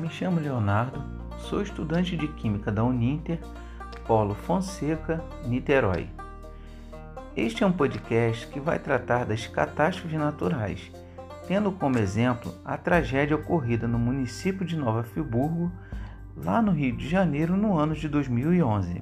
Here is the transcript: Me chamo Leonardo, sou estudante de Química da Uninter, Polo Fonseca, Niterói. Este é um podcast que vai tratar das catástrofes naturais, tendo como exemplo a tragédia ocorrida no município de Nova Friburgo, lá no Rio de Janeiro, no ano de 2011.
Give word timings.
Me 0.00 0.10
chamo 0.10 0.40
Leonardo, 0.40 1.00
sou 1.38 1.62
estudante 1.62 2.16
de 2.16 2.26
Química 2.26 2.72
da 2.72 2.82
Uninter, 2.82 3.38
Polo 4.04 4.34
Fonseca, 4.34 5.22
Niterói. 5.46 6.08
Este 7.36 7.62
é 7.62 7.66
um 7.66 7.72
podcast 7.72 8.48
que 8.48 8.58
vai 8.58 8.80
tratar 8.80 9.24
das 9.24 9.46
catástrofes 9.46 10.18
naturais, 10.18 10.90
tendo 11.46 11.70
como 11.70 11.98
exemplo 11.98 12.52
a 12.64 12.76
tragédia 12.76 13.36
ocorrida 13.36 13.86
no 13.86 13.98
município 13.98 14.66
de 14.66 14.76
Nova 14.76 15.04
Friburgo, 15.04 15.70
lá 16.36 16.60
no 16.60 16.72
Rio 16.72 16.96
de 16.96 17.08
Janeiro, 17.08 17.56
no 17.56 17.78
ano 17.78 17.94
de 17.94 18.08
2011. 18.08 19.00